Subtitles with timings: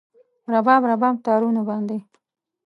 [0.53, 1.97] رباب، رباب تارونو باندې